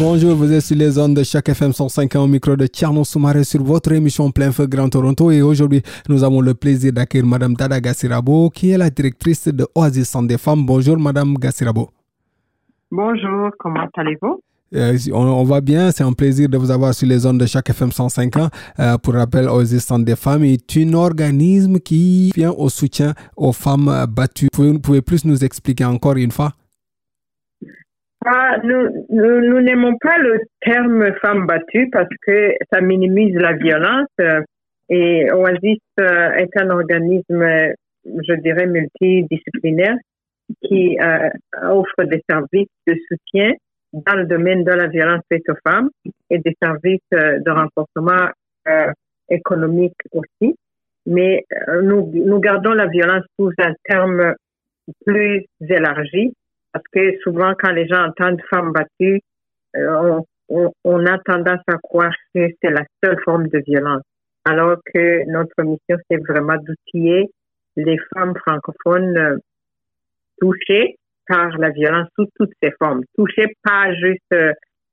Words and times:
Bonjour, 0.00 0.36
vous 0.36 0.52
êtes 0.52 0.60
sur 0.60 0.76
les 0.76 0.96
ondes 0.96 1.14
de 1.14 1.24
chaque 1.24 1.48
FM 1.48 1.72
105 1.72 2.14
au 2.14 2.28
micro 2.28 2.54
de 2.54 2.68
Tierno 2.68 3.02
Soumaré 3.02 3.42
sur 3.42 3.64
votre 3.64 3.90
émission 3.90 4.30
Plein 4.30 4.52
Feu 4.52 4.68
Grand 4.68 4.88
Toronto. 4.88 5.32
Et 5.32 5.42
aujourd'hui, 5.42 5.82
nous 6.08 6.22
avons 6.22 6.40
le 6.40 6.54
plaisir 6.54 6.92
d'accueillir 6.92 7.26
Madame 7.26 7.54
Dada 7.54 7.80
Gassirabo, 7.80 8.48
qui 8.50 8.70
est 8.70 8.78
la 8.78 8.90
directrice 8.90 9.48
de 9.48 9.66
Oasis 9.74 10.08
Centre 10.08 10.28
des 10.28 10.38
Femmes. 10.38 10.64
Bonjour, 10.64 10.96
Madame 11.00 11.34
Gassirabo. 11.34 11.90
Bonjour, 12.92 13.50
comment 13.58 13.88
allez-vous? 13.96 14.40
Euh, 14.76 14.96
on, 15.12 15.42
va 15.42 15.60
bien, 15.60 15.90
c'est 15.90 16.04
un 16.04 16.12
plaisir 16.12 16.48
de 16.48 16.58
vous 16.58 16.70
avoir 16.70 16.94
sur 16.94 17.08
les 17.08 17.26
ondes 17.26 17.40
de 17.40 17.46
chaque 17.46 17.68
FM 17.68 17.90
105 17.90 18.32
euh, 18.78 18.98
pour 18.98 19.14
rappel, 19.14 19.48
Oasis 19.48 19.84
Centre 19.84 20.04
des 20.04 20.14
Femmes 20.14 20.44
est 20.44 20.76
un 20.76 20.92
organisme 20.92 21.80
qui 21.80 22.30
vient 22.36 22.52
au 22.52 22.68
soutien 22.68 23.14
aux 23.36 23.52
femmes 23.52 24.06
battues. 24.08 24.48
Vous 24.54 24.78
pouvez 24.78 25.02
plus 25.02 25.24
nous 25.24 25.42
expliquer 25.42 25.86
encore 25.86 26.16
une 26.16 26.30
fois? 26.30 26.52
Ah, 28.26 28.56
nous, 28.64 29.06
nous, 29.10 29.60
n'aimons 29.60 29.96
pas 30.00 30.18
le 30.18 30.40
terme 30.60 31.14
femme 31.22 31.46
battue 31.46 31.88
parce 31.90 32.08
que 32.26 32.52
ça 32.72 32.80
minimise 32.80 33.34
la 33.34 33.52
violence. 33.52 34.08
Euh, 34.20 34.42
et 34.88 35.30
Oasis 35.30 35.78
euh, 36.00 36.32
est 36.32 36.56
un 36.56 36.70
organisme, 36.70 37.74
je 38.04 38.34
dirais, 38.40 38.66
multidisciplinaire 38.66 39.96
qui 40.62 40.98
euh, 41.00 41.28
offre 41.62 42.04
des 42.04 42.22
services 42.28 42.68
de 42.86 42.96
soutien 43.08 43.52
dans 43.92 44.14
le 44.16 44.26
domaine 44.26 44.64
de 44.64 44.72
la 44.72 44.88
violence 44.88 45.22
faite 45.30 45.48
aux 45.48 45.70
femmes 45.70 45.90
et 46.30 46.38
des 46.38 46.56
services 46.60 47.00
de 47.12 47.50
renforcement 47.50 48.30
économique 49.30 49.96
aussi. 50.12 50.56
Mais 51.06 51.44
nous, 51.82 52.10
nous 52.12 52.38
gardons 52.38 52.72
la 52.72 52.86
violence 52.86 53.24
sous 53.38 53.50
un 53.58 53.72
terme 53.84 54.34
plus 55.06 55.44
élargi 55.60 56.34
parce 56.78 56.88
que 56.92 57.18
souvent, 57.22 57.54
quand 57.60 57.72
les 57.72 57.88
gens 57.88 58.06
entendent 58.06 58.40
femmes 58.50 58.72
battues, 58.72 59.20
euh, 59.76 60.20
on, 60.48 61.06
a 61.06 61.18
tendance 61.18 61.60
à 61.66 61.76
croire 61.82 62.14
que 62.34 62.46
c'est 62.62 62.70
la 62.70 62.84
seule 63.02 63.20
forme 63.24 63.48
de 63.48 63.60
violence. 63.66 64.02
Alors 64.44 64.76
que 64.94 65.28
notre 65.30 65.62
mission, 65.62 65.96
c'est 66.08 66.18
vraiment 66.18 66.56
d'outiller 66.56 67.30
les 67.76 67.96
femmes 68.14 68.34
francophones 68.36 69.16
euh, 69.16 69.36
touchées 70.40 70.96
par 71.26 71.58
la 71.58 71.70
violence 71.70 72.08
sous 72.16 72.26
toutes 72.36 72.52
ses 72.62 72.70
formes. 72.80 73.02
Touchées 73.16 73.52
pas 73.62 73.92
juste 73.94 74.22
euh, 74.32 74.52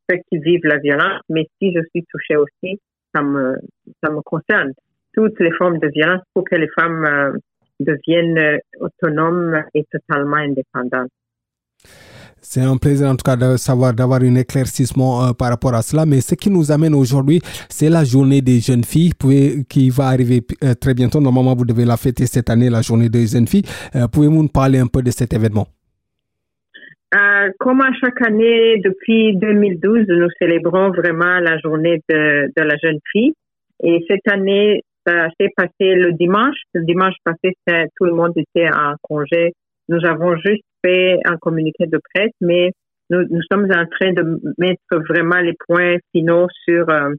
ceux 0.10 0.18
qui 0.30 0.40
vivent 0.40 0.66
la 0.66 0.78
violence, 0.78 1.22
mais 1.30 1.48
si 1.62 1.72
je 1.74 1.82
suis 1.92 2.04
touchée 2.12 2.36
aussi, 2.36 2.80
ça 3.14 3.22
me, 3.22 3.58
ça 4.04 4.12
me 4.12 4.22
concerne. 4.22 4.74
Toutes 5.14 5.40
les 5.40 5.52
formes 5.52 5.78
de 5.78 5.88
violence 5.88 6.22
pour 6.34 6.44
que 6.44 6.56
les 6.56 6.68
femmes 6.78 7.40
deviennent 7.80 8.60
autonomes 8.82 9.64
et 9.74 9.86
totalement 9.86 10.38
indépendantes. 10.38 11.12
C'est 12.48 12.62
un 12.62 12.78
plaisir 12.78 13.08
en 13.08 13.16
tout 13.16 13.24
cas 13.26 13.36
de 13.36 13.96
d'avoir 13.96 14.22
un 14.22 14.36
éclaircissement 14.36 15.26
euh, 15.26 15.32
par 15.34 15.50
rapport 15.50 15.74
à 15.74 15.82
cela. 15.82 16.06
Mais 16.06 16.22
ce 16.22 16.36
qui 16.36 16.52
nous 16.52 16.72
amène 16.72 16.94
aujourd'hui, 16.94 17.40
c'est 17.70 17.90
la 17.90 18.04
journée 18.04 18.42
des 18.42 18.60
jeunes 18.60 18.84
filles 18.84 19.14
qui 19.68 19.90
va 19.90 20.06
arriver 20.06 20.42
euh, 20.64 20.76
très 20.76 20.94
bientôt. 20.94 21.20
Normalement, 21.20 21.56
vous 21.56 21.66
devez 21.66 21.86
la 21.86 21.98
fêter 21.98 22.28
cette 22.28 22.52
année, 22.52 22.70
la 22.70 22.84
journée 22.84 23.10
des 23.10 23.26
jeunes 23.26 23.48
filles. 23.48 23.66
Euh, 23.96 24.08
pouvez-vous 24.08 24.44
nous 24.44 24.48
parler 24.48 24.78
un 24.78 24.88
peu 24.88 25.02
de 25.02 25.12
cet 25.12 25.34
événement? 25.34 25.68
comme 27.60 27.80
à 27.80 27.94
chaque 28.02 28.22
année, 28.28 28.82
depuis 28.84 29.38
2012, 29.38 30.06
nous 30.10 30.28
célébrons 30.38 30.90
vraiment 30.90 31.40
la 31.40 31.58
journée 31.60 32.02
de 32.10 32.62
la 32.62 32.76
jeune 32.84 33.00
fille. 33.10 33.34
Et 33.82 34.04
cette 34.10 34.28
année, 34.30 34.84
ça 35.08 35.30
s'est 35.40 35.52
passé 35.56 35.96
le 35.96 36.12
dimanche. 36.12 36.58
Le 36.74 36.84
dimanche 36.84 37.16
passé, 37.24 37.54
tout 37.96 38.04
le 38.04 38.14
monde 38.14 38.34
était 38.36 38.68
en 38.68 38.96
congé. 39.02 39.54
Nous 39.88 40.04
avons 40.06 40.36
juste 40.38 40.64
un 41.26 41.38
communiqué 41.38 41.88
de 41.88 42.00
presse, 42.14 42.34
mais 42.42 42.72
nous, 43.10 43.42
sommes 43.52 43.66
en 43.66 43.86
train 43.86 44.14
de 44.14 44.42
mettre 44.58 44.98
vraiment 45.10 45.40
les 45.40 45.56
points 45.68 45.98
finaux 46.12 46.48
sur 46.64 46.90
euh, 46.90 47.14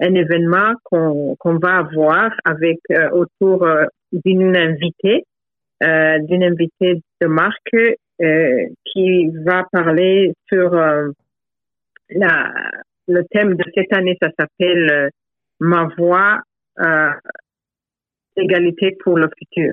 un 0.00 0.14
événement 0.14 0.72
qu'on 0.84 1.58
va 1.58 1.78
avoir 1.78 2.30
avec 2.44 2.78
euh, 2.90 3.10
autour 3.10 3.64
euh, 3.64 3.84
d'une 4.12 4.56
invitée, 4.56 5.24
d'une 5.80 6.42
invitée 6.42 7.00
de 7.20 7.26
marque 7.28 7.76
qui 8.84 9.28
va 9.44 9.64
parler 9.70 10.32
sur 10.48 10.70
le 12.10 13.22
thème 13.30 13.54
de 13.54 13.64
cette 13.76 13.92
année, 13.92 14.16
ça 14.20 14.28
s'appelle 14.36 15.10
Ma 15.60 15.88
voix, 15.96 16.40
égalité 18.36 18.96
pour 19.04 19.18
le 19.18 19.28
futur. 19.38 19.72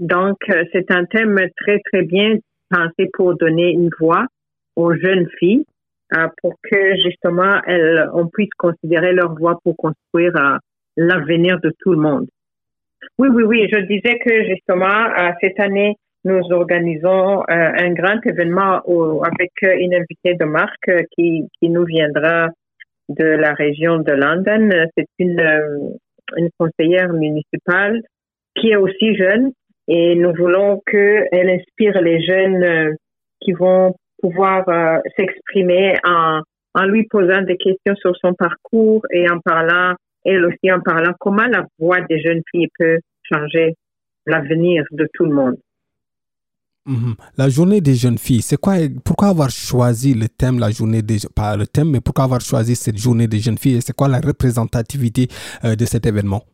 Donc, 0.00 0.38
euh, 0.48 0.64
c'est 0.72 0.90
un 0.90 1.04
thème 1.04 1.38
très, 1.58 1.78
très 1.92 2.02
bien 2.02 2.38
pensé 2.70 3.10
pour 3.12 3.36
donner 3.36 3.72
une 3.72 3.90
voix 4.00 4.26
aux 4.74 4.94
jeunes 4.94 5.28
filles 5.38 5.66
euh, 6.16 6.26
pour 6.40 6.54
que 6.62 6.96
justement 7.04 7.60
elles, 7.66 8.08
on 8.14 8.26
puisse 8.26 8.52
considérer 8.56 9.12
leur 9.12 9.34
voix 9.34 9.60
pour 9.62 9.76
construire 9.76 10.34
euh, 10.36 10.56
l'avenir 10.96 11.60
de 11.60 11.70
tout 11.80 11.92
le 11.92 11.98
monde. 11.98 12.26
Oui, 13.18 13.28
oui, 13.30 13.42
oui. 13.42 13.68
Je 13.70 13.78
disais 13.80 14.18
que 14.18 14.44
justement 14.44 15.08
cette 15.40 15.60
année 15.60 15.96
nous 16.24 16.42
organisons 16.50 17.42
un 17.48 17.92
grand 17.94 18.20
événement 18.26 18.82
avec 19.22 19.52
une 19.62 19.94
invitée 19.94 20.34
de 20.34 20.44
marque 20.44 20.90
qui, 21.16 21.48
qui 21.58 21.70
nous 21.70 21.84
viendra 21.84 22.48
de 23.08 23.24
la 23.24 23.54
région 23.54 23.98
de 23.98 24.12
London. 24.12 24.68
C'est 24.96 25.08
une, 25.18 25.40
une 26.36 26.50
conseillère 26.58 27.10
municipale 27.14 28.02
qui 28.54 28.70
est 28.70 28.76
aussi 28.76 29.16
jeune 29.16 29.52
et 29.90 30.14
nous 30.14 30.32
voulons 30.32 30.80
qu'elle 30.86 31.50
inspire 31.50 32.00
les 32.00 32.24
jeunes 32.24 32.62
euh, 32.62 32.94
qui 33.40 33.52
vont 33.52 33.92
pouvoir 34.22 34.66
euh, 34.68 34.98
s'exprimer 35.16 35.96
en, 36.04 36.42
lui 36.86 37.08
posant 37.08 37.42
des 37.42 37.56
questions 37.56 37.96
sur 37.96 38.14
son 38.22 38.32
parcours 38.34 39.02
et 39.10 39.28
en 39.28 39.40
parlant, 39.40 39.94
elle 40.24 40.44
aussi 40.46 40.70
en 40.70 40.80
parlant 40.80 41.12
comment 41.18 41.46
la 41.46 41.66
voix 41.80 42.00
des 42.02 42.20
jeunes 42.20 42.42
filles 42.52 42.68
peut 42.78 42.98
changer 43.24 43.74
l'avenir 44.26 44.84
de 44.92 45.08
tout 45.12 45.24
le 45.24 45.34
monde. 45.34 45.56
Mhm. 46.86 47.16
La 47.36 47.48
journée 47.48 47.80
des 47.80 47.96
jeunes 47.96 48.18
filles, 48.18 48.42
c'est 48.42 48.56
quoi 48.56 48.74
Pourquoi 49.04 49.28
avoir 49.28 49.50
choisi 49.50 50.14
le 50.14 50.28
thème, 50.28 50.60
la 50.60 50.70
journée 50.70 51.02
des 51.02 51.18
pas 51.34 51.56
le 51.56 51.66
thème, 51.66 51.90
mais 51.90 52.00
pourquoi 52.00 52.24
avoir 52.24 52.40
choisi 52.40 52.76
cette 52.76 52.96
journée 52.96 53.26
des 53.26 53.40
jeunes 53.40 53.58
filles 53.58 53.78
et 53.78 53.80
c'est 53.80 53.96
quoi 53.96 54.06
la 54.06 54.20
représentativité 54.20 55.26
euh, 55.64 55.74
de 55.74 55.84
cet 55.84 56.06
événement? 56.06 56.44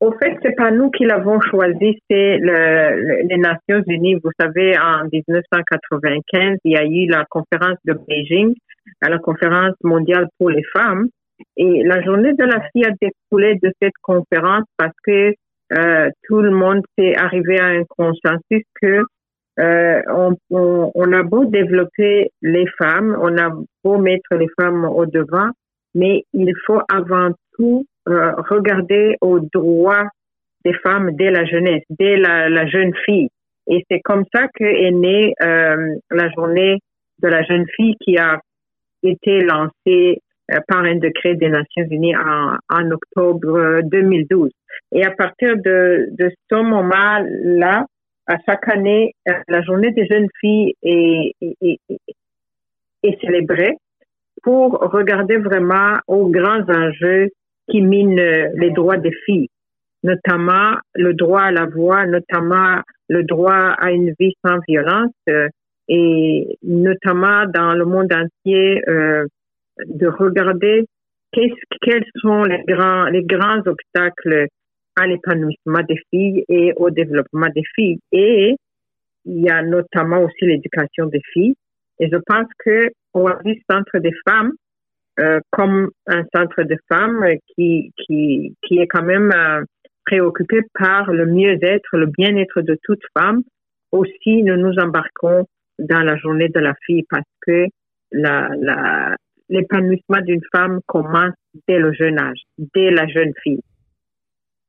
Au 0.00 0.12
fait, 0.12 0.38
c'est 0.42 0.56
pas 0.56 0.70
nous 0.70 0.90
qui 0.90 1.04
l'avons 1.04 1.40
choisi, 1.40 1.98
c'est 2.10 2.38
le, 2.38 3.26
les 3.28 3.36
Nations 3.36 3.82
Unies. 3.86 4.16
Vous 4.24 4.30
savez, 4.40 4.76
en 4.78 5.04
1995, 5.12 6.58
il 6.64 6.72
y 6.72 6.76
a 6.76 6.84
eu 6.84 7.06
la 7.06 7.26
conférence 7.28 7.76
de 7.84 7.94
Beijing, 8.08 8.54
la 9.02 9.18
conférence 9.18 9.74
mondiale 9.84 10.28
pour 10.38 10.50
les 10.50 10.64
femmes. 10.72 11.08
Et 11.56 11.82
la 11.84 12.02
journée 12.02 12.32
de 12.32 12.44
la 12.44 12.62
fille 12.70 12.84
a 12.84 12.92
découlé 13.00 13.58
de 13.62 13.70
cette 13.80 13.96
conférence 14.02 14.64
parce 14.78 14.94
que 15.04 15.34
euh, 15.72 16.10
tout 16.24 16.40
le 16.40 16.50
monde 16.50 16.82
s'est 16.98 17.14
arrivé 17.16 17.60
à 17.60 17.66
un 17.66 17.84
consensus 17.84 18.64
que 18.80 19.04
euh, 19.58 20.02
on, 20.08 20.36
on, 20.50 20.90
on, 20.94 21.12
a 21.12 21.22
beau 21.22 21.44
développer 21.44 22.30
les 22.40 22.66
femmes, 22.78 23.16
on 23.20 23.36
a 23.36 23.50
beau 23.84 23.98
mettre 23.98 24.34
les 24.34 24.48
femmes 24.58 24.84
au 24.84 25.06
devant, 25.06 25.50
mais 25.94 26.24
il 26.32 26.52
faut 26.66 26.80
avant 26.90 27.30
tout 27.56 27.84
euh, 28.08 28.32
regarder 28.48 29.16
aux 29.20 29.40
droits 29.40 30.08
des 30.64 30.72
femmes 30.74 31.10
dès 31.12 31.30
la 31.30 31.44
jeunesse, 31.44 31.82
dès 31.90 32.16
la, 32.16 32.66
jeune 32.66 32.94
fille. 33.04 33.28
Et 33.66 33.84
c'est 33.90 34.00
comme 34.00 34.24
ça 34.34 34.46
que 34.54 34.64
est 34.64 34.90
née 34.90 35.34
euh, 35.42 35.94
la 36.10 36.30
journée 36.30 36.78
de 37.22 37.28
la 37.28 37.42
jeune 37.42 37.66
fille 37.76 37.94
qui 38.00 38.18
a 38.18 38.40
été 39.02 39.40
lancée 39.40 40.22
euh, 40.50 40.58
par 40.66 40.78
un 40.84 40.96
décret 40.96 41.34
des 41.34 41.48
Nations 41.48 41.86
Unies 41.90 42.16
en, 42.16 42.56
en, 42.70 42.90
octobre 42.90 43.80
2012. 43.84 44.50
Et 44.92 45.04
à 45.04 45.10
partir 45.10 45.56
de, 45.56 46.08
de 46.12 46.30
ce 46.50 46.56
moment-là, 46.56 47.86
à 48.26 48.36
chaque 48.46 48.68
année, 48.68 49.14
la 49.48 49.62
journée 49.62 49.90
des 49.92 50.06
jeunes 50.06 50.28
filles 50.40 50.74
est, 50.82 51.32
est, 51.40 51.80
est 53.02 53.20
célébrée 53.20 53.76
pour 54.42 54.72
regarder 54.78 55.36
vraiment 55.36 55.98
aux 56.06 56.28
grands 56.28 56.64
enjeux 56.68 57.28
qui 57.70 57.82
minent 57.82 58.14
les 58.16 58.70
droits 58.70 58.96
des 58.96 59.12
filles, 59.24 59.48
notamment 60.02 60.74
le 60.94 61.14
droit 61.14 61.42
à 61.42 61.52
la 61.52 61.66
voix, 61.66 62.06
notamment 62.06 62.80
le 63.08 63.24
droit 63.24 63.74
à 63.78 63.90
une 63.90 64.14
vie 64.18 64.34
sans 64.44 64.58
violence. 64.68 65.12
Euh, 65.28 65.48
et 65.88 66.56
notamment 66.62 67.46
dans 67.46 67.74
le 67.74 67.84
monde 67.84 68.12
entier, 68.12 68.80
euh, 68.88 69.26
de 69.86 70.06
regarder 70.06 70.86
quels 71.32 72.04
sont 72.22 72.44
les 72.44 72.62
grands, 72.66 73.06
les 73.06 73.24
grands 73.24 73.60
obstacles 73.66 74.46
à 74.96 75.06
l'épanouissement 75.06 75.82
des 75.88 76.00
filles 76.10 76.44
et 76.48 76.72
au 76.76 76.90
développement 76.90 77.48
des 77.54 77.64
filles. 77.74 77.98
Et 78.12 78.54
il 79.24 79.42
y 79.42 79.50
a 79.50 79.62
notamment 79.62 80.22
aussi 80.22 80.44
l'éducation 80.44 81.06
des 81.06 81.22
filles. 81.32 81.54
Et 81.98 82.08
je 82.10 82.18
pense 82.24 82.46
que 82.64 82.90
Oasis 83.14 83.58
Centre 83.68 83.98
des 83.98 84.14
femmes, 84.28 84.52
euh, 85.20 85.40
comme 85.50 85.90
un 86.06 86.24
centre 86.34 86.62
de 86.62 86.76
femmes 86.88 87.24
qui, 87.54 87.92
qui, 87.96 88.54
qui 88.62 88.78
est 88.78 88.86
quand 88.86 89.02
même 89.02 89.30
euh, 89.34 89.64
préoccupé 90.06 90.62
par 90.74 91.12
le 91.12 91.26
mieux-être, 91.26 91.96
le 91.96 92.06
bien-être 92.06 92.62
de 92.62 92.78
toute 92.82 93.02
femme, 93.16 93.42
aussi 93.92 94.42
nous 94.42 94.56
nous 94.56 94.78
embarquons 94.78 95.46
dans 95.78 96.02
la 96.02 96.16
journée 96.16 96.48
de 96.48 96.60
la 96.60 96.74
fille 96.86 97.04
parce 97.08 97.24
que 97.42 97.66
la, 98.12 98.48
la, 98.60 99.16
l'épanouissement 99.48 100.20
d'une 100.22 100.42
femme 100.52 100.80
commence 100.86 101.34
dès 101.68 101.78
le 101.78 101.92
jeune 101.92 102.18
âge, 102.18 102.40
dès 102.74 102.90
la 102.90 103.06
jeune 103.06 103.32
fille. 103.42 103.60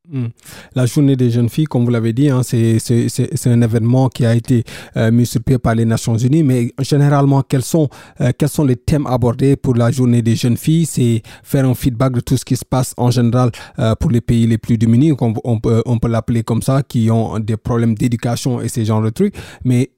Hmm. 0.09 0.29
La 0.75 0.87
journée 0.87 1.15
des 1.15 1.29
jeunes 1.29 1.47
filles, 1.47 1.65
comme 1.65 1.85
vous 1.85 1.91
l'avez 1.91 2.11
dit, 2.11 2.29
hein, 2.29 2.41
c'est 2.43 3.45
un 3.45 3.61
événement 3.61 4.09
qui 4.09 4.25
a 4.25 4.33
été 4.33 4.63
euh, 4.97 5.11
mis 5.11 5.27
sur 5.27 5.43
pied 5.43 5.59
par 5.59 5.75
les 5.75 5.85
Nations 5.85 6.17
Unies. 6.17 6.43
Mais 6.43 6.71
généralement, 6.79 7.43
quels 7.43 7.61
sont, 7.61 7.87
euh, 8.19 8.31
quels 8.37 8.49
sont 8.49 8.65
les 8.65 8.77
thèmes 8.77 9.05
abordés 9.05 9.55
pour 9.55 9.75
la 9.75 9.91
journée 9.91 10.23
des 10.23 10.35
jeunes 10.35 10.57
filles? 10.57 10.87
C'est 10.87 11.21
faire 11.43 11.65
un 11.65 11.75
feedback 11.75 12.13
de 12.13 12.19
tout 12.19 12.35
ce 12.35 12.43
qui 12.43 12.55
se 12.55 12.65
passe 12.65 12.95
en 12.97 13.11
général 13.11 13.51
euh, 13.77 13.93
pour 13.93 14.09
les 14.09 14.21
pays 14.21 14.47
les 14.47 14.57
plus 14.57 14.77
démunis, 14.77 15.13
on, 15.21 15.59
peut, 15.59 15.83
on 15.85 15.99
peut 15.99 16.09
l'appeler 16.09 16.41
comme 16.41 16.63
ça, 16.63 16.81
qui 16.81 17.11
ont 17.11 17.37
des 17.37 17.57
problèmes 17.57 17.93
d'éducation 17.93 18.59
et 18.59 18.69
ces 18.69 18.85
genres 18.85 19.03
de 19.03 19.11
trucs. 19.11 19.35
Mais 19.63 19.91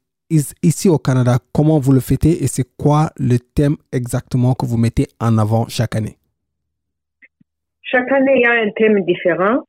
ici 0.61 0.89
au 0.89 0.97
Canada, 0.97 1.39
comment 1.53 1.79
vous 1.79 1.93
le 1.93 2.01
faites 2.01 2.25
et 2.25 2.47
c'est 2.47 2.67
quoi 2.77 3.09
le 3.17 3.39
thème 3.39 3.77
exactement 3.93 4.53
que 4.53 4.65
vous 4.65 4.77
mettez 4.77 5.07
en 5.21 5.37
avant 5.37 5.67
chaque 5.69 5.95
année? 5.95 6.17
Chaque 7.83 8.11
année, 8.11 8.33
il 8.35 8.41
y 8.41 8.45
a 8.45 8.51
un 8.51 8.71
thème 8.75 9.05
différent. 9.05 9.63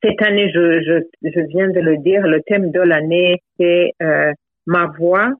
Cette 0.00 0.22
année, 0.22 0.50
je, 0.50 0.80
je, 1.22 1.40
viens 1.48 1.68
de 1.68 1.80
le 1.80 1.98
dire, 1.98 2.22
le 2.22 2.40
thème 2.42 2.70
de 2.70 2.80
l'année, 2.80 3.42
c'est 3.58 3.92
euh, 4.02 4.32
ma 4.66 4.86
voix 4.86 5.32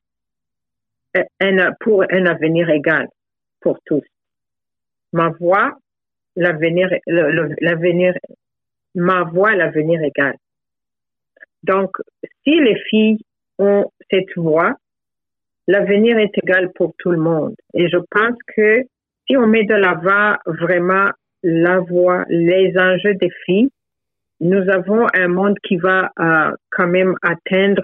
pour 1.81 2.04
un 2.10 2.26
avenir 2.26 2.69
égal 2.70 3.08
pour 3.60 3.78
tous. 3.87 4.04
Ma 5.12 5.28
voix, 5.28 5.72
l'avenir, 6.37 6.90
l'avenir, 7.06 8.14
ma 8.94 9.25
voix, 9.25 9.54
l'avenir 9.54 10.02
égal. 10.02 10.37
Donc, 11.62 11.96
si 12.44 12.58
les 12.60 12.78
filles 12.88 13.19
ont 13.58 13.90
cette 14.10 14.34
voix, 14.37 14.75
l'avenir 15.66 16.19
est 16.19 16.37
égal 16.43 16.72
pour 16.72 16.94
tout 16.98 17.10
le 17.10 17.19
monde. 17.19 17.55
Et 17.75 17.88
je 17.88 17.98
pense 18.10 18.37
que 18.56 18.82
si 19.26 19.37
on 19.37 19.46
met 19.46 19.64
de 19.64 19.75
l'avant 19.75 20.37
vraiment 20.46 21.10
la 21.43 21.78
voix, 21.78 22.25
les 22.28 22.76
enjeux 22.76 23.14
des 23.14 23.31
filles, 23.44 23.70
nous 24.43 24.69
avons 24.69 25.06
un 25.15 25.29
monde 25.29 25.56
qui 25.62 25.77
va 25.77 26.11
euh, 26.19 26.50
quand 26.71 26.89
même 26.89 27.15
atteindre 27.23 27.83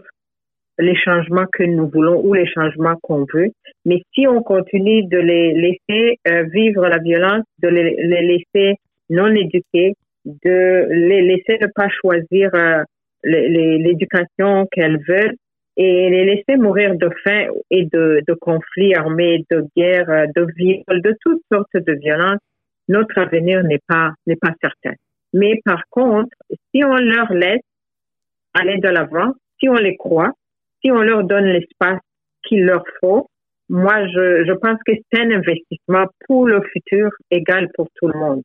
les 0.80 0.96
changements 0.96 1.46
que 1.52 1.62
nous 1.62 1.88
voulons 1.88 2.20
ou 2.20 2.34
les 2.34 2.46
changements 2.46 2.96
qu'on 3.00 3.24
veut. 3.32 3.50
Mais 3.84 4.02
si 4.12 4.26
on 4.26 4.42
continue 4.42 5.04
de 5.04 5.18
les 5.18 5.54
laisser 5.54 6.18
euh, 6.26 6.42
vivre 6.52 6.86
la 6.88 6.98
violence, 6.98 7.44
de 7.62 7.68
les, 7.68 7.94
laisser 8.22 8.74
non 9.08 9.28
éduqués, 9.28 9.94
de 10.24 10.88
les 10.90 11.22
laisser 11.22 11.58
ne 11.60 11.68
pas 11.68 11.88
choisir 12.00 12.50
euh, 12.54 12.82
l'éducation 13.22 14.66
qu'elles 14.72 15.00
veulent, 15.08 15.36
et 15.76 16.10
les 16.10 16.24
laisser 16.24 16.56
mourir 16.56 16.96
de 16.96 17.08
faim 17.22 17.46
et 17.70 17.84
de, 17.84 18.20
de 18.26 18.34
conflits 18.34 18.96
armés, 18.96 19.44
de 19.48 19.64
guerres, 19.76 20.26
de 20.34 20.44
viols, 20.56 21.02
de 21.02 21.14
toutes 21.20 21.42
sortes 21.52 21.76
de 21.76 21.92
violences, 21.92 22.40
notre 22.88 23.16
avenir 23.16 23.62
n'est 23.62 23.80
pas, 23.86 24.10
n'est 24.26 24.34
pas 24.34 24.54
certain. 24.60 24.96
Mais 25.32 25.60
par 25.64 25.82
contre, 25.90 26.30
si 26.50 26.82
on 26.84 26.96
leur 26.96 27.32
laisse 27.32 27.62
aller 28.54 28.78
de 28.78 28.88
l'avant, 28.88 29.32
si 29.58 29.68
on 29.68 29.74
les 29.74 29.96
croit, 29.96 30.32
si 30.82 30.90
on 30.90 31.02
leur 31.02 31.24
donne 31.24 31.46
l'espace 31.46 32.00
qu'il 32.44 32.64
leur 32.64 32.84
faut, 33.00 33.28
moi, 33.68 34.06
je, 34.06 34.44
je 34.46 34.52
pense 34.54 34.78
que 34.86 34.92
c'est 34.94 35.20
un 35.20 35.30
investissement 35.30 36.06
pour 36.26 36.46
le 36.46 36.62
futur 36.72 37.10
égal 37.30 37.68
pour 37.74 37.88
tout 37.96 38.08
le 38.08 38.18
monde. 38.18 38.42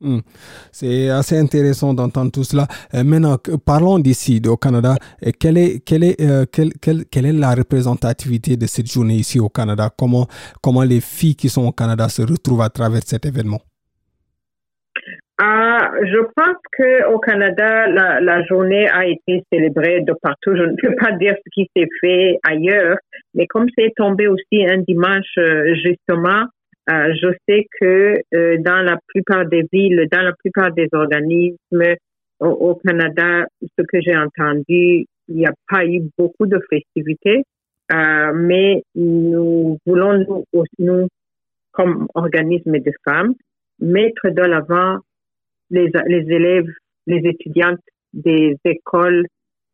Hmm. 0.00 0.18
C'est 0.72 1.08
assez 1.08 1.38
intéressant 1.38 1.94
d'entendre 1.94 2.30
tout 2.30 2.44
cela. 2.44 2.66
Euh, 2.94 3.02
maintenant, 3.02 3.38
parlons 3.64 3.98
d'ici, 3.98 4.42
au 4.46 4.56
Canada. 4.58 4.96
quelle, 5.40 5.56
est, 5.56 5.80
quelle, 5.80 6.04
est, 6.04 6.20
euh, 6.20 6.44
quelle, 6.50 6.72
quelle, 6.74 7.06
quelle, 7.06 7.24
est 7.24 7.32
la 7.32 7.54
représentativité 7.54 8.58
de 8.58 8.66
cette 8.66 8.90
journée 8.92 9.14
ici 9.14 9.40
au 9.40 9.48
Canada? 9.48 9.90
Comment, 9.96 10.26
comment 10.62 10.82
les 10.82 11.00
filles 11.00 11.36
qui 11.36 11.48
sont 11.48 11.66
au 11.66 11.72
Canada 11.72 12.10
se 12.10 12.20
retrouvent 12.20 12.60
à 12.60 12.68
travers 12.68 13.02
cet 13.04 13.24
événement? 13.24 13.60
Ah, 15.38 15.90
je 16.02 16.18
pense 16.34 16.56
que 16.72 17.12
au 17.12 17.18
Canada, 17.18 17.86
la, 17.88 18.20
la, 18.20 18.42
journée 18.46 18.88
a 18.88 19.06
été 19.06 19.42
célébrée 19.52 20.00
de 20.00 20.14
partout. 20.22 20.56
Je 20.56 20.62
ne 20.62 20.76
peux 20.76 20.94
pas 20.96 21.12
dire 21.12 21.34
ce 21.44 21.50
qui 21.52 21.68
s'est 21.76 21.88
fait 22.00 22.38
ailleurs, 22.42 22.96
mais 23.34 23.46
comme 23.46 23.66
c'est 23.76 23.92
tombé 23.96 24.28
aussi 24.28 24.66
un 24.66 24.78
dimanche 24.78 25.36
euh, 25.36 25.74
justement, 25.74 26.46
euh, 26.88 27.12
je 27.20 27.28
sais 27.48 27.66
que 27.80 28.14
euh, 28.34 28.56
dans 28.60 28.80
la 28.82 28.96
plupart 29.08 29.44
des 29.46 29.64
villes, 29.72 30.06
dans 30.10 30.22
la 30.22 30.32
plupart 30.32 30.72
des 30.72 30.88
organismes 30.92 31.96
au, 32.38 32.74
Canada, 32.76 33.46
ce 33.60 33.82
que 33.82 34.00
j'ai 34.00 34.16
entendu, 34.16 35.06
il 35.28 35.34
n'y 35.34 35.46
a 35.46 35.52
pas 35.68 35.84
eu 35.84 36.02
beaucoup 36.16 36.46
de 36.46 36.60
festivités, 36.70 37.42
euh, 37.92 38.32
mais 38.34 38.82
nous 38.94 39.78
voulons, 39.84 40.44
nous, 40.52 40.64
nous, 40.78 41.08
comme 41.72 42.06
organisme 42.14 42.78
de 42.78 42.92
femmes, 43.04 43.34
mettre 43.80 44.28
de 44.28 44.42
l'avant 44.42 44.98
les, 45.70 45.90
les 46.06 46.34
élèves, 46.34 46.68
les 47.06 47.28
étudiantes 47.28 47.80
des 48.12 48.56
écoles, 48.64 49.26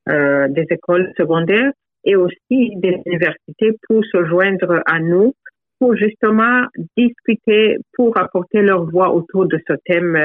euh, 0.09 0.49
des 0.49 0.67
écoles 0.71 1.13
secondaires 1.17 1.73
et 2.05 2.17
aussi 2.17 2.71
des 2.77 3.01
universités 3.07 3.73
pour 3.87 4.05
se 4.05 4.25
joindre 4.25 4.83
à 4.87 4.99
nous 4.99 5.35
pour 5.79 5.97
justement 5.97 6.67
discuter, 6.97 7.77
pour 7.95 8.17
apporter 8.17 8.63
leur 8.63 8.89
voix 8.89 9.13
autour 9.13 9.47
de 9.47 9.59
ce 9.67 9.75
thème 9.85 10.17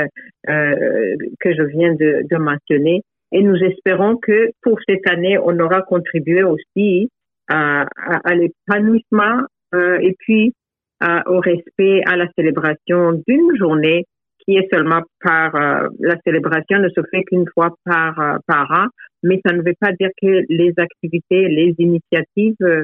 euh, 0.49 1.15
que 1.39 1.51
je 1.51 1.63
viens 1.63 1.95
de, 1.95 2.27
de, 2.29 2.37
mentionner. 2.37 3.01
Et 3.31 3.41
nous 3.41 3.55
espérons 3.55 4.17
que 4.17 4.51
pour 4.61 4.77
cette 4.87 5.09
année, 5.09 5.39
on 5.39 5.59
aura 5.59 5.81
contribué 5.81 6.43
aussi 6.43 7.09
à, 7.49 7.87
à, 7.97 8.35
l'épanouissement 8.35 9.41
euh, 9.73 9.97
et 9.99 10.15
puis 10.19 10.53
au 11.01 11.39
respect, 11.39 12.01
à 12.05 12.17
la 12.17 12.27
célébration 12.35 13.21
d'une 13.27 13.55
journée 13.57 14.05
qui 14.47 14.55
est 14.55 14.67
seulement 14.71 15.01
par 15.21 15.55
euh, 15.55 15.89
la 15.99 16.15
célébration 16.25 16.79
ne 16.79 16.89
se 16.89 17.01
fait 17.11 17.23
qu'une 17.23 17.47
fois 17.53 17.75
par 17.83 18.19
euh, 18.19 18.37
par 18.47 18.71
an, 18.71 18.87
mais 19.23 19.41
ça 19.45 19.53
ne 19.53 19.61
veut 19.61 19.75
pas 19.79 19.91
dire 19.99 20.09
que 20.21 20.43
les 20.49 20.73
activités, 20.77 21.49
les 21.49 21.75
initiatives 21.79 22.55
euh, 22.61 22.83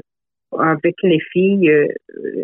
avec 0.60 0.96
les 1.04 1.20
filles 1.32 1.70
euh, 1.70 1.88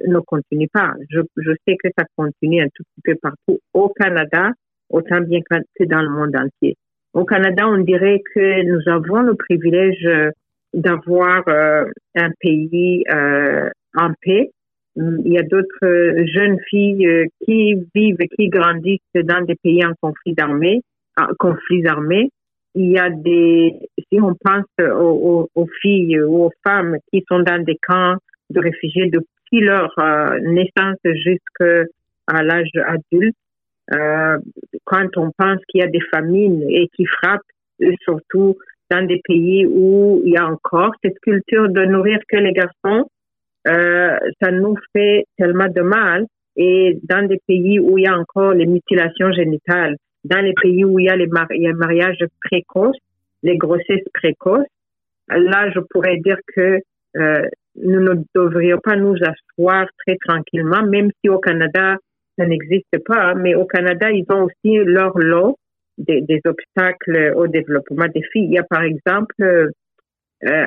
ne 0.07 0.19
continue 0.19 0.69
pas. 0.71 0.93
Je, 1.09 1.19
je, 1.37 1.51
sais 1.67 1.75
que 1.83 1.89
ça 1.97 2.05
continue 2.15 2.61
un 2.61 2.67
tout 2.73 2.83
petit 2.83 3.01
peu 3.03 3.15
partout 3.21 3.59
au 3.73 3.89
Canada, 3.89 4.51
autant 4.89 5.21
bien 5.21 5.41
que 5.49 5.83
dans 5.83 6.01
le 6.01 6.09
monde 6.09 6.35
entier. 6.35 6.75
Au 7.13 7.25
Canada, 7.25 7.67
on 7.67 7.79
dirait 7.79 8.21
que 8.33 8.63
nous 8.63 8.81
avons 8.87 9.21
le 9.21 9.35
privilège 9.35 10.05
euh, 10.05 10.29
d'avoir 10.73 11.43
un 11.47 12.29
pays 12.39 13.03
en 13.09 14.11
paix. 14.21 14.51
Il 14.99 15.31
y 15.31 15.37
a 15.37 15.43
d'autres 15.43 16.25
jeunes 16.33 16.59
filles 16.69 17.27
qui 17.45 17.75
vivent, 17.95 18.17
qui 18.37 18.49
grandissent 18.49 18.99
dans 19.15 19.45
des 19.45 19.55
pays 19.55 19.85
en 19.85 19.93
conflit 20.01 20.35
armé, 20.37 20.81
conflits 21.37 21.87
armés. 21.87 22.29
Il 22.75 22.91
y 22.91 22.99
a 22.99 23.09
des, 23.09 23.73
si 23.97 24.19
on 24.19 24.35
pense 24.35 24.65
aux, 24.79 25.67
filles 25.81 26.21
ou 26.21 26.45
aux 26.45 26.51
femmes 26.65 26.97
qui 27.11 27.23
sont 27.29 27.39
dans 27.39 27.63
des 27.63 27.77
camps 27.87 28.15
de 28.49 28.59
réfugiés 28.59 29.09
depuis 29.09 29.61
leur 29.61 29.93
euh, 29.99 30.39
naissance 30.41 30.97
jusqu'à 31.03 32.41
l'âge 32.43 32.69
adulte, 32.85 33.35
euh, 33.93 34.37
quand 34.83 35.17
on 35.17 35.31
pense 35.37 35.59
qu'il 35.67 35.81
y 35.81 35.83
a 35.83 35.87
des 35.87 36.01
famines 36.11 36.63
et 36.69 36.89
qui 36.95 37.05
frappent, 37.05 37.41
surtout 38.01 38.57
dans 38.91 39.05
des 39.05 39.21
pays 39.23 39.65
où 39.65 40.21
il 40.25 40.33
y 40.33 40.37
a 40.37 40.45
encore 40.45 40.91
cette 41.03 41.19
culture 41.19 41.69
de 41.69 41.85
nourrir 41.85 42.19
que 42.27 42.37
les 42.37 42.51
garçons, 42.51 43.09
euh, 43.67 44.17
ça 44.41 44.51
nous 44.51 44.75
fait 44.93 45.25
tellement 45.37 45.67
de 45.67 45.81
mal. 45.81 46.25
Et 46.55 46.99
dans 47.03 47.25
des 47.25 47.39
pays 47.47 47.79
où 47.79 47.97
il 47.97 48.03
y 48.03 48.07
a 48.07 48.17
encore 48.17 48.53
les 48.53 48.65
mutilations 48.65 49.31
génitales, 49.31 49.95
dans 50.25 50.43
les 50.43 50.53
pays 50.61 50.83
où 50.83 50.99
il 50.99 51.05
y 51.05 51.09
a 51.09 51.15
les 51.15 51.27
mariages 51.27 52.25
précoces, 52.41 52.97
les 53.43 53.57
grossesses 53.57 54.07
précoces, 54.13 54.67
là, 55.29 55.69
je 55.71 55.79
pourrais 55.79 56.17
dire 56.17 56.37
que 56.55 56.79
euh, 57.17 57.47
nous 57.75 57.99
ne 58.01 58.15
devrions 58.35 58.79
pas 58.83 58.95
nous 58.95 59.15
asseoir 59.15 59.87
très 60.05 60.17
tranquillement, 60.17 60.83
même 60.83 61.11
si 61.21 61.29
au 61.29 61.39
Canada, 61.39 61.95
ça 62.37 62.45
n'existe 62.45 62.97
pas, 63.05 63.35
mais 63.35 63.55
au 63.55 63.65
Canada, 63.65 64.11
ils 64.11 64.25
ont 64.29 64.43
aussi 64.43 64.77
leur 64.83 65.17
lot 65.17 65.57
des, 65.97 66.21
des, 66.21 66.41
obstacles 66.45 67.33
au 67.35 67.47
développement 67.47 68.07
des 68.13 68.23
filles. 68.31 68.45
Il 68.45 68.53
y 68.53 68.59
a 68.59 68.63
par 68.63 68.83
exemple 68.83 69.71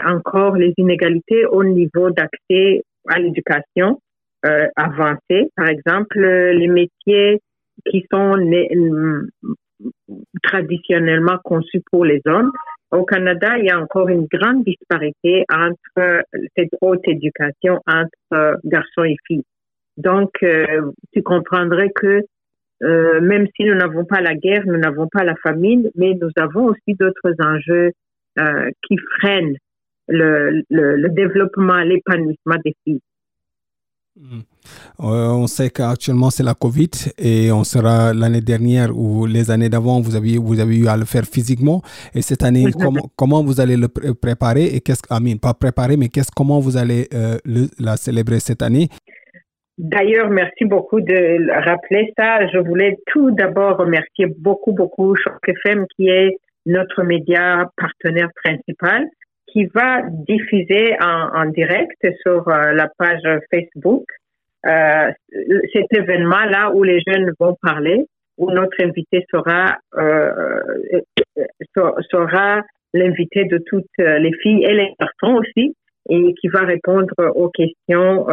encore 0.06 0.56
les 0.56 0.74
inégalités 0.76 1.46
au 1.46 1.64
niveau 1.64 2.10
d'accès 2.10 2.82
à 3.08 3.18
l'éducation 3.18 4.00
euh, 4.44 4.66
avancée. 4.76 5.50
Par 5.56 5.68
exemple, 5.68 6.18
les 6.18 6.68
métiers 6.68 7.40
qui 7.90 8.04
sont 8.12 8.36
traditionnellement 10.42 11.38
conçus 11.42 11.82
pour 11.90 12.04
les 12.04 12.20
hommes. 12.26 12.52
Au 12.90 13.04
Canada, 13.04 13.56
il 13.58 13.64
y 13.64 13.70
a 13.70 13.80
encore 13.80 14.08
une 14.08 14.26
grande 14.26 14.64
disparité 14.64 15.44
entre 15.50 16.24
cette 16.56 16.70
haute 16.80 17.06
éducation 17.08 17.80
entre 17.86 18.58
garçons 18.64 19.04
et 19.04 19.16
filles. 19.26 19.44
Donc, 19.96 20.30
euh, 20.42 20.92
tu 21.12 21.22
comprendrais 21.22 21.90
que 21.94 22.22
euh, 22.82 23.20
même 23.20 23.46
si 23.56 23.64
nous 23.64 23.74
n'avons 23.74 24.04
pas 24.04 24.20
la 24.20 24.34
guerre, 24.34 24.66
nous 24.66 24.76
n'avons 24.76 25.08
pas 25.08 25.24
la 25.24 25.36
famine, 25.36 25.88
mais 25.94 26.14
nous 26.20 26.30
avons 26.36 26.66
aussi 26.66 26.94
d'autres 26.98 27.34
enjeux 27.38 27.92
euh, 28.38 28.70
qui 28.86 28.96
freinent 29.20 29.56
le, 30.08 30.62
le, 30.70 30.96
le 30.96 31.08
développement, 31.10 31.80
l'épanouissement 31.82 32.56
des 32.64 32.74
filles. 32.84 33.00
Mm. 34.14 34.40
on 34.98 35.46
sait 35.46 35.70
qu'actuellement 35.70 36.28
c'est 36.28 36.42
la 36.42 36.52
Covid 36.52 36.90
et 37.16 37.50
on 37.50 37.64
sera 37.64 38.12
l'année 38.12 38.42
dernière 38.42 38.94
ou 38.94 39.24
les 39.24 39.50
années 39.50 39.70
d'avant 39.70 40.02
vous 40.02 40.14
avez 40.16 40.36
vous 40.36 40.60
avez 40.60 40.76
eu 40.76 40.86
à 40.86 40.98
le 40.98 41.06
faire 41.06 41.24
physiquement 41.24 41.80
et 42.14 42.20
cette 42.20 42.42
année 42.42 42.66
comment, 42.78 43.08
comment 43.16 43.42
vous 43.42 43.58
allez 43.58 43.78
le 43.78 43.88
préparer 43.88 44.64
et 44.64 44.80
qu'est-ce 44.82 45.00
pas 45.40 45.54
préparer 45.54 45.96
mais 45.96 46.10
qu'est-ce 46.10 46.30
comment 46.30 46.60
vous 46.60 46.76
allez 46.76 47.08
euh, 47.14 47.38
le, 47.46 47.68
la 47.78 47.96
célébrer 47.96 48.38
cette 48.38 48.60
année? 48.60 48.88
D'ailleurs, 49.78 50.28
merci 50.28 50.66
beaucoup 50.66 51.00
de 51.00 51.50
rappeler 51.64 52.12
ça. 52.18 52.46
Je 52.48 52.58
voulais 52.58 52.98
tout 53.06 53.30
d'abord 53.30 53.78
remercier 53.78 54.26
beaucoup, 54.26 54.72
beaucoup 54.72 55.16
Choc 55.16 55.38
FM 55.48 55.86
qui 55.96 56.08
est 56.08 56.36
notre 56.66 57.02
média 57.02 57.70
partenaire 57.78 58.28
principal 58.44 59.06
qui 59.52 59.66
va 59.66 60.02
diffuser 60.08 60.96
en, 61.00 61.46
direct 61.46 62.00
sur 62.22 62.48
euh, 62.48 62.72
la 62.72 62.88
page 62.98 63.22
Facebook 63.52 64.04
euh, 64.66 65.10
cet 65.72 65.92
événement-là 65.92 66.70
où 66.72 66.82
les 66.84 67.00
jeunes 67.06 67.32
vont 67.38 67.56
parler, 67.60 68.06
où 68.38 68.50
notre 68.50 68.82
invité 68.82 69.24
sera 69.30 69.76
euh, 69.96 70.62
sera 72.10 72.62
l'invité 72.94 73.44
de 73.44 73.58
toutes 73.66 73.86
les 73.98 74.32
filles 74.42 74.64
et 74.64 74.74
les 74.74 74.94
garçons 75.00 75.40
aussi, 75.40 75.74
et 76.08 76.34
qui 76.34 76.48
va 76.48 76.60
répondre 76.60 77.14
aux 77.34 77.48
questions 77.48 78.26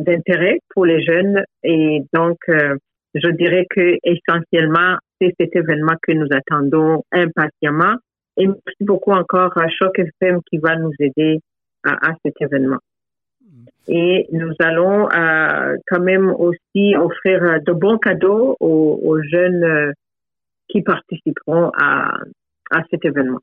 d'intérêt 0.00 0.58
pour 0.74 0.84
les 0.84 1.02
jeunes. 1.02 1.44
Et 1.62 2.02
donc, 2.12 2.38
je 2.48 3.30
dirais 3.30 3.66
que 3.70 3.96
essentiellement, 4.02 4.96
c'est 5.20 5.34
cet 5.38 5.54
événement 5.54 5.94
que 6.02 6.12
nous 6.12 6.28
attendons 6.32 7.04
impatiemment. 7.12 7.94
Et 8.40 8.46
merci 8.46 8.80
beaucoup 8.80 9.12
encore 9.12 9.52
à 9.58 9.68
Choc 9.68 9.98
FM 9.98 10.40
qui 10.50 10.56
va 10.56 10.74
nous 10.76 10.92
aider 10.98 11.40
à, 11.84 12.10
à 12.10 12.14
cet 12.24 12.34
événement. 12.40 12.78
Et 13.86 14.26
nous 14.32 14.54
allons 14.60 15.08
euh, 15.10 15.76
quand 15.88 16.00
même 16.00 16.30
aussi 16.30 16.96
offrir 16.96 17.60
de 17.60 17.72
bons 17.72 17.98
cadeaux 17.98 18.56
aux, 18.58 18.98
aux 19.02 19.22
jeunes 19.22 19.62
euh, 19.62 19.92
qui 20.68 20.80
participeront 20.80 21.70
à, 21.78 22.14
à 22.70 22.82
cet 22.90 23.04
événement. 23.04 23.40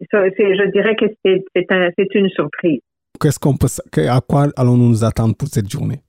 je 0.00 0.70
dirais 0.70 0.96
que 0.96 1.06
c'est 1.22 1.72
un, 1.72 1.90
une 2.14 2.30
surprise. 2.30 2.80
Qu'est-ce 3.20 3.38
qu'on 3.38 3.56
peut, 3.56 3.68
à 4.08 4.20
quoi 4.26 4.46
allons-nous 4.56 4.88
nous 4.88 5.04
attendre 5.04 5.36
pour 5.36 5.46
cette 5.46 5.70
journée? 5.70 6.00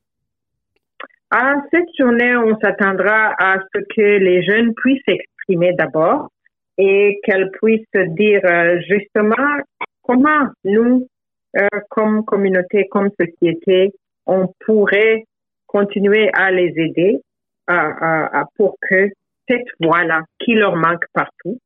À 1.30 1.56
cette 1.72 1.90
journée, 2.00 2.36
on 2.36 2.58
s'attendra 2.60 3.36
à 3.38 3.58
ce 3.60 3.80
que 3.96 4.02
les 4.02 4.44
jeunes 4.44 4.74
puissent 4.74 5.04
s'exprimer 5.08 5.74
d'abord 5.74 6.30
et 6.78 7.20
qu'elles 7.24 7.52
puissent 7.52 7.86
dire 7.94 8.42
euh, 8.46 8.80
justement 8.88 9.60
comment 10.02 10.48
nous, 10.64 11.08
euh, 11.58 11.68
comme 11.90 12.24
communauté, 12.26 12.88
comme 12.90 13.10
société, 13.20 13.94
on 14.26 14.48
pourrait 14.66 15.24
continuer 15.68 16.30
à 16.34 16.52
les 16.52 16.74
aider 16.76 17.20
pour 18.58 18.76
que 18.82 19.10
cette 19.48 19.68
voie-là 19.80 20.22
qui 20.40 20.54
leur 20.56 20.76
manque 20.76 21.06
partout, 21.14 21.58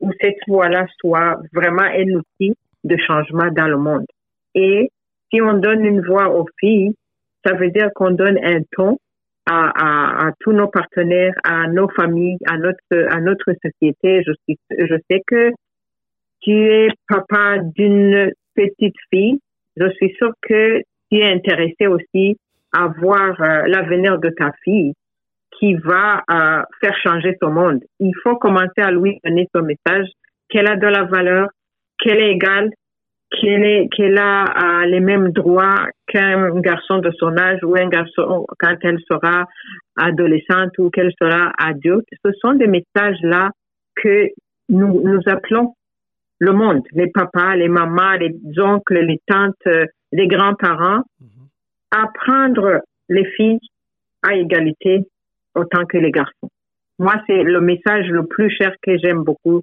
ou 0.00 0.10
cette 0.20 0.38
voie-là 0.48 0.86
soit 0.98 1.38
vraiment 1.52 1.82
un 1.82 2.08
outil 2.14 2.56
de 2.84 2.96
changement 2.96 3.50
dans 3.52 3.68
le 3.68 3.78
monde. 3.78 4.06
Et 4.54 4.90
si 5.30 5.40
on 5.40 5.54
donne 5.54 5.84
une 5.84 6.04
voix 6.04 6.28
aux 6.28 6.46
filles, 6.58 6.94
ça 7.44 7.54
veut 7.54 7.70
dire 7.70 7.90
qu'on 7.94 8.10
donne 8.10 8.38
un 8.42 8.60
ton 8.72 8.98
à, 9.46 10.26
à, 10.26 10.32
tous 10.40 10.52
nos 10.52 10.68
partenaires, 10.68 11.34
à 11.44 11.66
nos 11.68 11.88
familles, 11.88 12.38
à 12.46 12.58
notre, 12.58 13.14
à 13.14 13.20
notre 13.20 13.52
société. 13.62 14.22
Je, 14.26 14.32
suis, 14.44 14.58
je 14.70 14.96
sais 15.10 15.22
que 15.26 15.52
tu 16.40 16.52
es 16.52 16.88
papa 17.08 17.58
d'une 17.76 18.32
petite 18.54 18.96
fille. 19.10 19.40
Je 19.76 19.88
suis 19.90 20.14
sûre 20.14 20.32
que 20.42 20.80
tu 21.10 21.18
es 21.18 21.32
intéressé 21.32 21.86
aussi 21.86 22.36
à 22.72 22.86
voir 22.86 23.40
euh, 23.40 23.66
l'avenir 23.66 24.18
de 24.18 24.30
ta 24.30 24.52
fille 24.64 24.94
qui 25.58 25.74
va 25.74 26.22
euh, 26.30 26.62
faire 26.80 26.96
changer 27.02 27.36
ton 27.40 27.50
monde. 27.50 27.80
Il 28.00 28.12
faut 28.22 28.36
commencer 28.36 28.80
à 28.80 28.90
lui 28.90 29.18
donner 29.24 29.48
son 29.54 29.62
message, 29.62 30.08
qu'elle 30.48 30.68
a 30.68 30.76
de 30.76 30.86
la 30.86 31.04
valeur, 31.04 31.48
qu'elle 31.98 32.18
est 32.18 32.32
égale, 32.32 32.70
qu'elle 33.40 34.18
a 34.18 34.84
les 34.86 35.00
mêmes 35.00 35.30
droits 35.30 35.86
qu'un 36.06 36.60
garçon 36.60 36.98
de 36.98 37.10
son 37.18 37.36
âge 37.36 37.58
ou 37.62 37.74
un 37.76 37.88
garçon 37.88 38.46
quand 38.58 38.76
elle 38.82 38.98
sera 39.10 39.46
adolescente 39.96 40.76
ou 40.78 40.90
qu'elle 40.90 41.12
sera 41.20 41.52
adulte. 41.58 42.06
Ce 42.24 42.32
sont 42.40 42.54
des 42.54 42.66
messages-là 42.66 43.50
que 43.96 44.28
nous, 44.68 45.00
nous 45.02 45.20
appelons 45.26 45.74
le 46.38 46.52
monde, 46.52 46.82
les 46.92 47.08
papas, 47.08 47.56
les 47.56 47.68
mamans, 47.68 48.12
les 48.12 48.34
oncles, 48.58 49.00
les 49.00 49.20
tantes, 49.26 49.88
les 50.12 50.26
grands-parents, 50.26 51.02
à 51.90 52.06
prendre 52.14 52.80
les 53.08 53.24
filles 53.36 53.60
à 54.22 54.34
égalité 54.34 55.00
autant 55.54 55.84
que 55.84 55.98
les 55.98 56.10
garçons. 56.10 56.48
Moi, 56.98 57.14
c'est 57.26 57.42
le 57.42 57.60
message 57.60 58.08
le 58.08 58.26
plus 58.26 58.50
cher 58.50 58.72
que 58.82 58.96
j'aime 58.98 59.22
beaucoup 59.22 59.62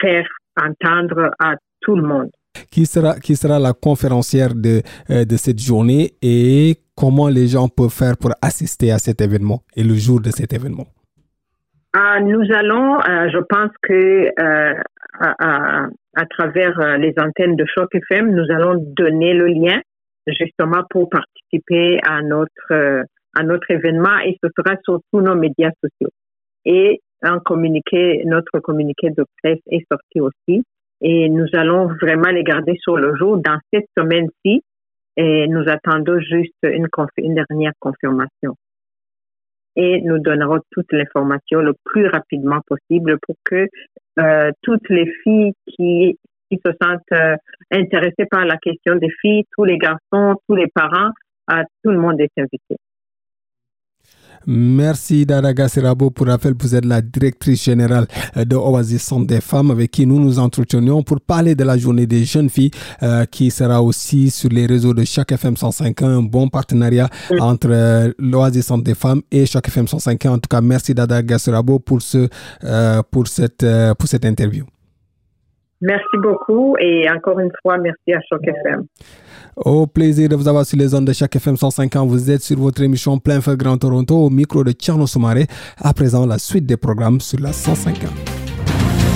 faire 0.00 0.28
entendre 0.60 1.30
à 1.38 1.54
tout 1.80 1.96
le 1.96 2.02
monde. 2.02 2.30
Qui 2.70 2.86
sera, 2.86 3.18
qui 3.20 3.36
sera 3.36 3.58
la 3.58 3.72
conférencière 3.72 4.54
de, 4.54 4.82
euh, 5.10 5.24
de 5.24 5.36
cette 5.36 5.60
journée 5.60 6.12
et 6.22 6.76
comment 6.96 7.28
les 7.28 7.46
gens 7.46 7.68
peuvent 7.68 7.90
faire 7.90 8.16
pour 8.16 8.32
assister 8.42 8.90
à 8.90 8.98
cet 8.98 9.20
événement 9.20 9.62
et 9.76 9.82
le 9.82 9.94
jour 9.94 10.20
de 10.20 10.30
cet 10.30 10.52
événement? 10.52 10.86
Ah, 11.94 12.20
nous 12.20 12.44
allons, 12.52 13.00
euh, 13.00 13.28
je 13.32 13.38
pense 13.48 13.70
que 13.82 14.28
euh, 14.38 14.74
à, 15.20 15.86
à, 16.16 16.26
travers 16.26 16.98
les 16.98 17.14
antennes 17.18 17.56
de 17.56 17.64
Choc 17.66 17.88
FM, 17.94 18.30
nous 18.30 18.46
allons 18.50 18.74
donner 18.96 19.32
le 19.34 19.46
lien 19.46 19.80
justement 20.26 20.82
pour 20.90 21.08
participer 21.08 21.98
à 22.06 22.20
notre 22.22 23.04
à 23.38 23.42
notre 23.42 23.70
événement 23.70 24.18
et 24.24 24.36
ce 24.42 24.48
sera 24.56 24.76
sur 24.84 25.00
tous 25.12 25.20
nos 25.20 25.34
médias 25.34 25.70
sociaux. 25.82 26.10
Et 26.64 27.00
un 27.22 27.38
communiqué, 27.40 28.22
notre 28.24 28.60
communiqué 28.60 29.10
de 29.10 29.24
presse 29.42 29.60
est 29.70 29.84
sorti 29.90 30.20
aussi 30.20 30.64
et 31.00 31.28
nous 31.28 31.46
allons 31.52 31.86
vraiment 31.86 32.30
les 32.30 32.42
garder 32.42 32.76
sur 32.80 32.96
le 32.96 33.16
jour 33.16 33.36
dans 33.38 33.58
cette 33.72 33.86
semaine-ci 33.96 34.62
et 35.16 35.46
nous 35.48 35.68
attendons 35.68 36.20
juste 36.20 36.54
une, 36.62 36.86
une 37.18 37.34
dernière 37.34 37.72
confirmation. 37.80 38.54
Et 39.76 40.00
nous 40.02 40.18
donnerons 40.18 40.58
toute 40.70 40.90
l'information 40.92 41.60
le 41.60 41.74
plus 41.84 42.08
rapidement 42.08 42.60
possible 42.66 43.18
pour 43.22 43.36
que 43.44 43.68
euh, 44.18 44.50
toutes 44.62 44.88
les 44.88 45.06
filles 45.22 45.52
qui, 45.66 46.18
qui 46.50 46.60
se 46.64 46.72
sentent 46.82 47.12
euh, 47.12 47.36
intéressées 47.70 48.26
par 48.30 48.44
la 48.44 48.56
question 48.56 48.96
des 48.96 49.10
filles, 49.20 49.44
tous 49.52 49.64
les 49.64 49.78
garçons, 49.78 50.34
tous 50.48 50.56
les 50.56 50.68
parents, 50.74 51.12
euh, 51.52 51.62
tout 51.84 51.90
le 51.90 51.98
monde 51.98 52.20
est 52.20 52.32
invité. 52.36 52.76
Merci 54.50 55.26
Dada 55.26 55.68
Serabo 55.68 56.10
pour 56.10 56.26
rappel. 56.26 56.54
Vous 56.58 56.74
êtes 56.74 56.86
la 56.86 57.02
directrice 57.02 57.64
générale 57.64 58.06
de 58.34 58.56
Oasis 58.56 59.02
Centre 59.02 59.26
des 59.26 59.42
femmes 59.42 59.70
avec 59.70 59.90
qui 59.90 60.06
nous 60.06 60.18
nous 60.18 60.38
entretenions 60.38 61.02
pour 61.02 61.20
parler 61.20 61.54
de 61.54 61.64
la 61.64 61.76
journée 61.76 62.06
des 62.06 62.24
jeunes 62.24 62.48
filles 62.48 62.70
euh, 63.02 63.26
qui 63.26 63.50
sera 63.50 63.82
aussi 63.82 64.30
sur 64.30 64.48
les 64.48 64.64
réseaux 64.64 64.94
de 64.94 65.04
chaque 65.04 65.32
FM 65.32 65.54
105 65.54 66.00
un 66.00 66.22
bon 66.22 66.48
partenariat 66.48 67.10
entre 67.40 67.68
euh, 67.70 68.10
l'Oasis 68.18 68.64
Centre 68.64 68.84
des 68.84 68.94
femmes 68.94 69.20
et 69.30 69.44
chaque 69.44 69.68
FM 69.68 69.86
105 69.86 70.24
En 70.24 70.38
tout 70.38 70.48
cas, 70.48 70.62
merci 70.62 70.94
Dada 70.94 71.22
Gasserabo 71.22 71.78
pour 71.78 72.00
ce 72.00 72.26
euh, 72.64 73.02
pour 73.10 73.28
cette 73.28 73.66
pour 73.98 74.08
cette 74.08 74.24
interview. 74.24 74.64
Merci 75.80 76.16
beaucoup 76.20 76.76
et 76.80 77.08
encore 77.10 77.38
une 77.38 77.52
fois 77.62 77.78
merci 77.78 78.12
à 78.12 78.18
Choc 78.28 78.40
FM. 78.42 78.84
Au 79.56 79.86
plaisir 79.86 80.28
de 80.28 80.36
vous 80.36 80.48
avoir 80.48 80.64
sur 80.64 80.78
les 80.78 80.94
ondes 80.94 81.04
de 81.04 81.12
chaque 81.12 81.34
FM 81.34 81.56
150. 81.56 82.08
Vous 82.08 82.30
êtes 82.30 82.42
sur 82.42 82.58
votre 82.58 82.82
émission 82.82 83.18
Plein 83.18 83.40
Feu 83.40 83.56
Grand 83.56 83.76
Toronto 83.76 84.16
au 84.16 84.30
micro 84.30 84.64
de 84.64 84.72
Tcherno 84.72 85.06
Soumaré. 85.06 85.46
À 85.76 85.92
présent, 85.94 86.26
la 86.26 86.38
suite 86.38 86.66
des 86.66 86.76
programmes 86.76 87.20
sur 87.20 87.40
la 87.40 87.52
150. 87.52 88.10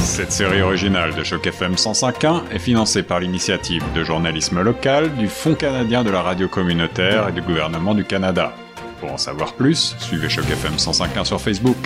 Cette 0.02 0.32
série 0.32 0.62
originale 0.62 1.14
de 1.14 1.22
Choc 1.22 1.46
FM 1.46 1.74
105.1 1.74 2.50
est 2.52 2.58
financée 2.58 3.04
par 3.04 3.20
l'initiative 3.20 3.84
de 3.94 4.02
journalisme 4.02 4.60
local 4.60 5.14
du 5.14 5.28
Fonds 5.28 5.54
canadien 5.54 6.02
de 6.02 6.10
la 6.10 6.22
radio 6.22 6.48
communautaire 6.48 7.28
et 7.28 7.32
du 7.32 7.40
gouvernement 7.40 7.94
du 7.94 8.04
Canada. 8.04 8.52
Pour 9.00 9.12
en 9.12 9.16
savoir 9.16 9.54
plus, 9.54 9.96
suivez 10.00 10.28
Choc 10.28 10.44
FM 10.50 10.74
105.1 10.74 11.24
sur 11.24 11.40
Facebook. 11.40 11.76